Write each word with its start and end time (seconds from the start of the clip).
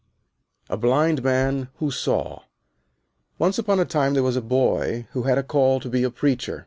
"_A 0.73 0.77
BLIND 0.77 1.21
MAN 1.23 1.69
WHO 1.75 1.91
SAW 1.91 2.39
Once 3.37 3.59
upon 3.59 3.79
a 3.79 3.85
time 3.85 4.15
there 4.15 4.23
was 4.23 4.35
a 4.35 4.41
boy 4.41 5.07
who 5.11 5.21
had 5.25 5.37
a 5.37 5.43
call 5.43 5.79
to 5.79 5.89
be 5.89 6.01
a 6.03 6.09
preacher. 6.09 6.59